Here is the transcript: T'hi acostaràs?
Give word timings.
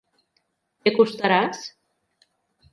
T'hi 0.79 0.93
acostaràs? 0.93 1.63